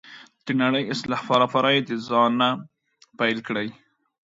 [0.45, 2.49] د نړۍ اصلاح لپاره یې د ځانه
[3.17, 3.69] پیل کړئ.